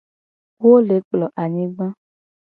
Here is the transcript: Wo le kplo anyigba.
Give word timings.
Wo 0.63 0.73
le 0.87 0.95
kplo 1.07 1.25
anyigba. 1.41 1.87